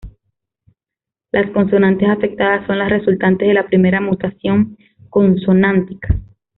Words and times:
Las 1.31 1.51
consonantes 1.51 2.09
afectadas 2.09 2.65
son 2.65 2.79
las 2.79 2.89
resultantes 2.89 3.47
de 3.47 3.53
la 3.53 3.67
primera 3.67 4.01
mutación 4.01 4.75
consonántica. 5.11 6.19